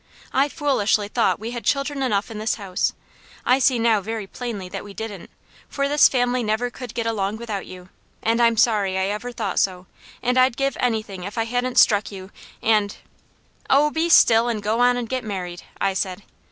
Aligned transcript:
I 0.33 0.49
foolishly 0.49 1.09
thought 1.09 1.39
we 1.39 1.51
had 1.51 1.63
children 1.63 2.01
enough 2.01 2.31
in 2.31 2.39
this 2.39 2.55
house. 2.55 2.93
I 3.45 3.59
see 3.59 3.77
now 3.77 4.01
very 4.01 4.25
plainly 4.25 4.67
that 4.67 4.83
we 4.83 4.95
didn't, 4.95 5.29
for 5.69 5.87
this 5.87 6.09
family 6.09 6.41
never 6.41 6.71
could 6.71 6.95
get 6.95 7.05
along 7.05 7.37
without 7.37 7.67
you, 7.67 7.89
and 8.23 8.41
I'm 8.41 8.57
sorry 8.57 8.97
I 8.97 9.09
ever 9.09 9.31
thought 9.31 9.59
so, 9.59 9.85
and 10.23 10.39
I'd 10.39 10.57
give 10.57 10.75
anything 10.79 11.23
if 11.23 11.37
I 11.37 11.43
hadn't 11.45 11.77
struck 11.77 12.11
you 12.11 12.31
and" 12.63 12.95
"Oh 13.69 13.91
be 13.91 14.09
still, 14.09 14.47
and 14.49 14.63
go 14.63 14.79
on 14.79 14.97
and 14.97 15.07
get 15.07 15.23
married!" 15.23 15.61
I 15.79 15.93
said. 15.93 16.23